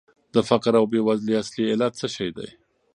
د 0.33 0.35
فقر 0.49 0.73
او 0.79 0.85
بېوزلۍ 0.91 1.33
اصلي 1.41 1.63
علت 1.71 1.93
څه 1.99 2.07
شی 2.15 2.29
دی؟ 2.37 2.49